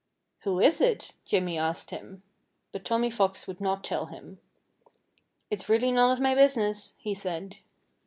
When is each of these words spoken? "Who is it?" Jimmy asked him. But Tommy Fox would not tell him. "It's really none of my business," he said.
"Who 0.39 0.59
is 0.59 0.81
it?" 0.81 1.13
Jimmy 1.25 1.59
asked 1.59 1.91
him. 1.91 2.23
But 2.71 2.83
Tommy 2.83 3.11
Fox 3.11 3.45
would 3.47 3.61
not 3.61 3.83
tell 3.83 4.07
him. 4.07 4.39
"It's 5.51 5.69
really 5.69 5.91
none 5.91 6.09
of 6.09 6.19
my 6.19 6.33
business," 6.33 6.95
he 6.99 7.13
said. 7.13 7.57